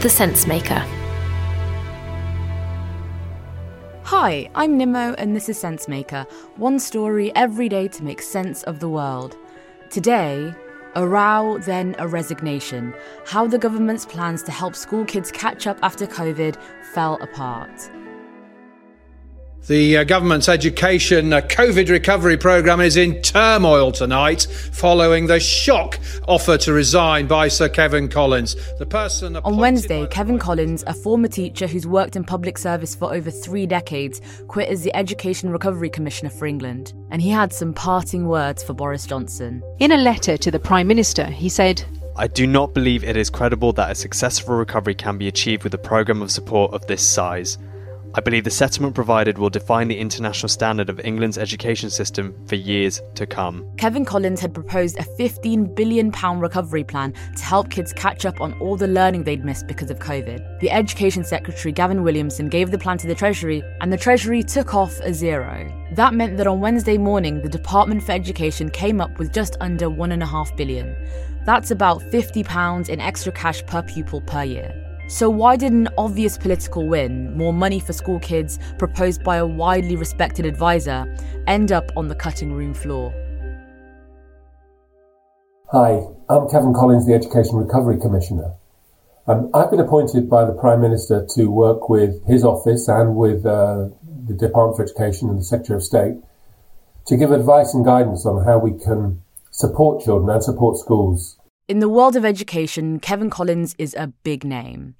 [0.00, 0.84] The Sense Maker.
[4.04, 6.26] Hi, I'm Nimo, and this is Sensemaker.
[6.56, 9.36] One story every day to make sense of the world.
[9.90, 10.54] Today,
[10.94, 12.94] a row, then a resignation.
[13.26, 16.56] How the government's plans to help school kids catch up after COVID
[16.94, 17.90] fell apart.
[19.68, 26.00] The uh, government's education uh, COVID recovery programme is in turmoil tonight following the shock
[26.26, 28.56] offer to resign by Sir Kevan Collins.
[28.78, 33.12] The person On Wednesday, Kevan Collins, a former teacher who's worked in public service for
[33.12, 36.94] over three decades, quit as the Education Recovery Commissioner for England.
[37.10, 39.62] And he had some parting words for Boris Johnson.
[39.80, 41.84] In a letter to the Prime Minister, he said,
[42.16, 45.74] I do not believe it is credible that a successful recovery can be achieved with
[45.74, 47.58] a programme of support of this size.
[48.14, 52.54] I believe the settlement provided will define the international standard of England's education system for
[52.54, 53.68] years to come.
[53.76, 58.58] Kevan Collins had proposed a £15 billion recovery plan to help kids catch up on
[58.60, 60.60] all the learning they'd missed because of COVID.
[60.60, 64.74] The Education Secretary, Gavin Williamson, gave the plan to the Treasury, and the Treasury took
[64.74, 65.70] off a zero.
[65.92, 69.86] That meant that on Wednesday morning, the Department for Education came up with just under
[69.86, 70.96] £1.5 billion.
[71.44, 74.87] That's about £50 in extra cash per pupil per year.
[75.08, 79.46] So, why did an obvious political win, more money for school kids, proposed by a
[79.46, 83.10] widely respected advisor, end up on the cutting room floor?
[85.72, 88.52] Hi, I'm Kevan Collins, the Education Recovery Commissioner.
[89.26, 93.46] Um, I've been appointed by the Prime Minister to work with his office and with
[93.46, 93.88] uh,
[94.26, 96.16] the Department for Education and the Secretary of State
[97.06, 101.37] to give advice and guidance on how we can support children and support schools
[101.68, 104.94] in the world of education, Kevan Collins is a big name.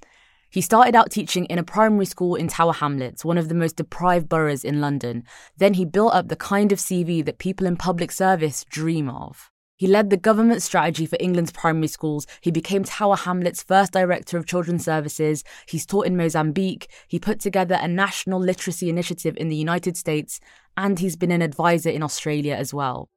[0.50, 3.76] He started out teaching in a primary school in Tower Hamlets, one of the most
[3.76, 5.24] deprived boroughs in London.
[5.56, 9.50] Then he built up the kind of CV that people in public service dream of.
[9.76, 12.26] He led the government strategy for England's primary schools.
[12.40, 15.44] He became Tower Hamlets' first director of children's services.
[15.66, 16.90] He's taught in Mozambique.
[17.06, 20.40] He put together a national literacy initiative in the United States.
[20.76, 23.08] And he's been an advisor in Australia as well.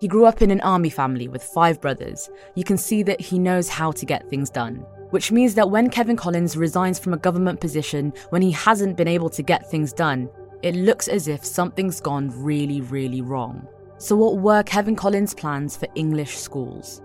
[0.00, 2.30] He grew up in an army family with five brothers.
[2.54, 4.76] You can see that he knows how to get things done.
[5.10, 9.08] Which means that when Kevan Collins resigns from a government position when he hasn't been
[9.08, 10.30] able to get things done,
[10.62, 13.68] it looks as if something's gone really, really wrong.
[13.98, 17.02] So, what were Kevan Collins' plans for English schools?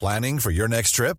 [0.00, 1.18] Planning for your next trip?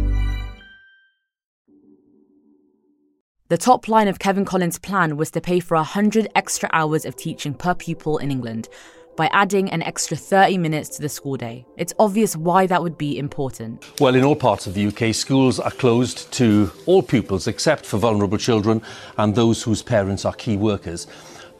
[3.51, 7.17] The top line of Kevan Collins' plan was to pay for 100 extra hours of
[7.17, 8.69] teaching per pupil in England
[9.17, 11.65] by adding an extra 30 minutes to the school day.
[11.75, 13.85] It's obvious why that would be important.
[13.99, 17.97] Well, in all parts of the UK, schools are closed to all pupils except for
[17.97, 18.81] vulnerable children
[19.17, 21.05] and those whose parents are key workers.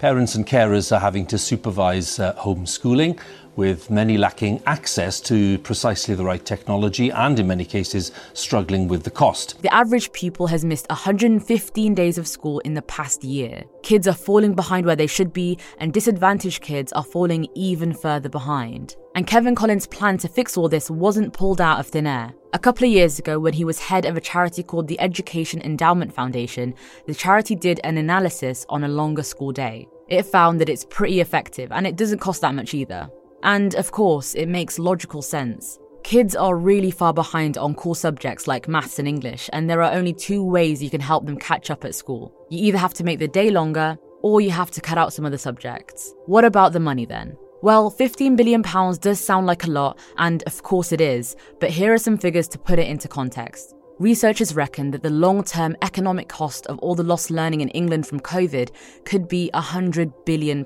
[0.01, 3.19] Parents and carers are having to supervise uh, homeschooling
[3.55, 9.03] with many lacking access to precisely the right technology and, in many cases, struggling with
[9.03, 9.61] the cost.
[9.61, 13.61] The average pupil has missed 115 days of school in the past year.
[13.83, 18.27] Kids are falling behind where they should be, and disadvantaged kids are falling even further
[18.27, 18.95] behind.
[19.13, 22.33] And Kevan Collins' plan to fix all this wasn't pulled out of thin air.
[22.53, 25.61] A couple of years ago, when he was head of a charity called the Education
[25.61, 26.73] Endowment Foundation,
[27.07, 29.87] the charity did an analysis on a longer school day.
[30.09, 33.09] It found that it's pretty effective and it doesn't cost that much either.
[33.43, 35.79] And of course, it makes logical sense.
[36.03, 39.93] Kids are really far behind on core subjects like maths and English, and there are
[39.93, 42.33] only two ways you can help them catch up at school.
[42.49, 45.25] You either have to make the day longer, or you have to cut out some
[45.25, 46.13] other subjects.
[46.25, 47.37] What about the money then?
[47.63, 51.93] Well, £15 billion does sound like a lot, and of course it is, but here
[51.93, 53.75] are some figures to put it into context.
[53.99, 58.07] Researchers reckon that the long term economic cost of all the lost learning in England
[58.07, 58.71] from COVID
[59.05, 60.65] could be £100 billion.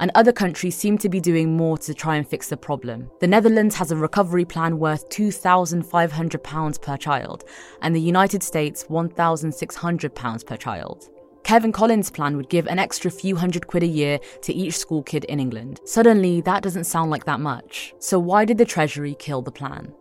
[0.00, 3.08] And other countries seem to be doing more to try and fix the problem.
[3.20, 7.44] The Netherlands has a recovery plan worth £2,500 per child,
[7.80, 11.10] and the United States £1,600 per child.
[11.48, 15.02] Kevan Collins' plan would give an extra few hundred quid a year to each school
[15.02, 15.80] kid in England.
[15.86, 17.94] Suddenly, that doesn't sound like that much.
[18.00, 19.94] So, why did the Treasury kill the plan?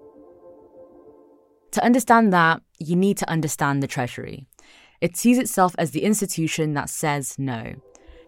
[1.72, 4.46] To understand that, you need to understand the Treasury.
[5.00, 7.76] It sees itself as the institution that says no.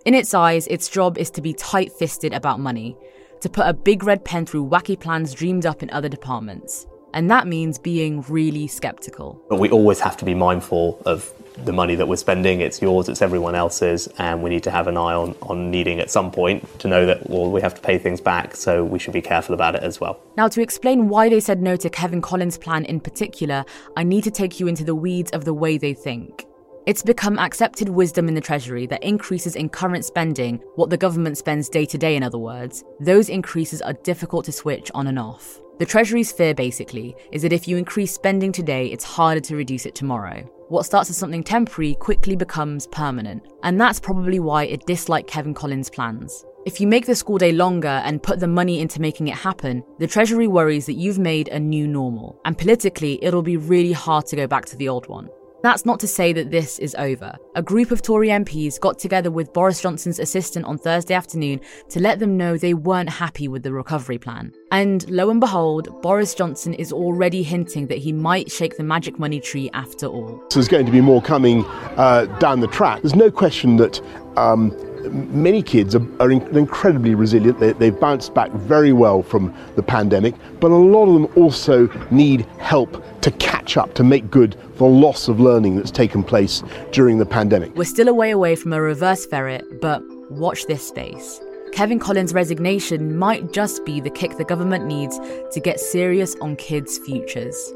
[0.06, 2.96] In its eyes, its job is to be tight fisted about money,
[3.42, 6.88] to put a big red pen through wacky plans dreamed up in other departments.
[7.14, 9.42] And that means being really skeptical.
[9.50, 11.34] But we always have to be mindful of
[11.66, 12.62] the money that we're spending.
[12.62, 16.00] It's yours, it's everyone else's, and we need to have an eye on, on needing
[16.00, 19.00] at some point to know that, well, we have to pay things back, so we
[19.00, 20.22] should be careful about it as well.
[20.38, 23.66] Now, to explain why they said no to Kevan Collins' plan in particular,
[23.98, 26.46] I need to take you into the weeds of the way they think.
[26.86, 31.38] It's become accepted wisdom in the Treasury that increases in current spending, what the government
[31.38, 35.20] spends day to day, in other words, those increases are difficult to switch on and
[35.20, 35.60] off.
[35.80, 39.86] The Treasury's fear, basically, is that if you increase spending today, it's harder to reduce
[39.86, 40.44] it tomorrow.
[40.68, 45.54] What starts as something temporary quickly becomes permanent, and that's probably why it disliked Kevan
[45.54, 46.44] Collins' plans.
[46.66, 49.86] If you make the school day longer and put the money into making it happen,
[50.00, 54.26] the Treasury worries that you've made a new normal, and politically, it'll be really hard
[54.28, 55.30] to go back to the old one.
[55.62, 57.36] That's not to say that this is over.
[57.56, 61.60] A group of Tory MPs got together with Boris Johnson's assistant on Thursday afternoon
[61.90, 64.54] to let them know they weren't happy with the recovery plan.
[64.72, 69.20] And lo and behold, Boris Johnson is already hinting that he might shake the magic
[69.20, 70.42] money tree after all.
[70.50, 71.66] So there's going to be more coming
[71.98, 73.02] uh, down the track.
[73.02, 74.02] There's no question that.
[74.38, 74.72] Um,
[75.10, 77.60] many kids are, are incredibly resilient.
[77.60, 81.88] They, have bounced back very well from the pandemic, but a lot of them also
[82.12, 86.64] need help to catch up, to make good the loss of learning that's taken place
[86.92, 87.76] during the pandemic.
[87.76, 90.02] We're still a way away from a reverse ferret, but
[90.32, 91.42] watch this space.
[91.72, 95.20] Kevan Collins' resignation might just be the kick the government needs
[95.52, 97.72] to get serious on kids' futures.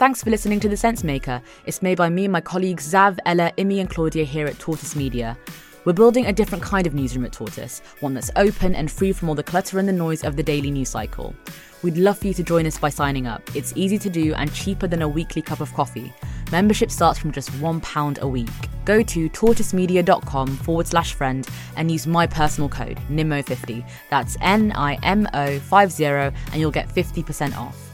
[0.00, 1.42] Thanks for listening to The Sense Maker.
[1.66, 4.96] It's made by me and my colleagues Zav, Ella, Imi, and Claudia here at Tortoise
[4.96, 5.36] Media.
[5.84, 9.28] We're building a different kind of newsroom at Tortoise, one that's open and free from
[9.28, 11.34] all the clutter and the noise of the daily news cycle.
[11.82, 13.42] We'd love for you to join us by signing up.
[13.54, 16.14] It's easy to do and cheaper than a weekly cup of coffee.
[16.50, 18.48] Membership starts from just £1 a week.
[18.86, 23.86] Go to tortoisemedia.com forward slash friend and use my personal code, NIMO50.
[24.08, 27.89] That's N I M O 50, and you'll get 50% off.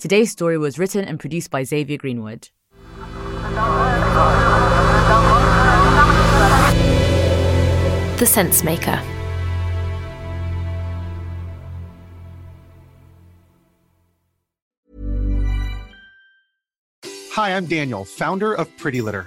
[0.00, 2.48] Today's story was written and produced by Xavier Greenwood.
[8.16, 8.98] The Sense Maker.
[17.32, 19.26] Hi, I'm Daniel, founder of Pretty Litter.